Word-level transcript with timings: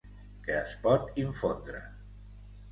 Que 0.47 0.55
es 0.61 0.71
pot 0.87 1.21
infondre. 1.25 1.85